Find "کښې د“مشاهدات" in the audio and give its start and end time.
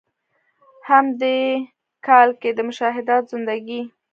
2.39-3.23